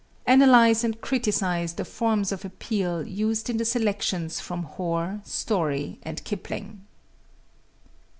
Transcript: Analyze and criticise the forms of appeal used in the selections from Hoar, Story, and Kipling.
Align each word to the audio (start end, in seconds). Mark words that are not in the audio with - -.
Analyze 0.25 0.83
and 0.83 0.99
criticise 0.99 1.73
the 1.75 1.85
forms 1.85 2.31
of 2.31 2.43
appeal 2.43 3.05
used 3.07 3.51
in 3.51 3.57
the 3.57 3.65
selections 3.65 4.39
from 4.39 4.63
Hoar, 4.63 5.21
Story, 5.25 5.99
and 6.01 6.23
Kipling. 6.23 6.83